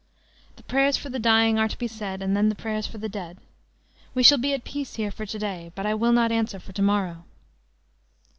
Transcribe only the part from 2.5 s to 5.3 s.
prayers for the dead. We shall be at peace here for